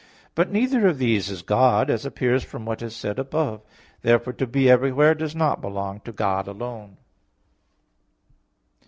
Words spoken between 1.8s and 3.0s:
as appears from what is